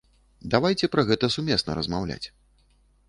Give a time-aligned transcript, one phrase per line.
[0.53, 2.23] Давайце пра гэта сумесна размаўляць.